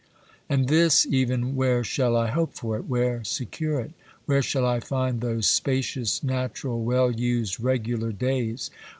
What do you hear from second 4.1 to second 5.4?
Where shall I find